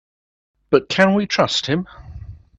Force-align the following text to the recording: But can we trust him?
But 0.71 0.89
can 0.89 1.13
we 1.13 1.27
trust 1.27 1.67
him? 1.67 1.87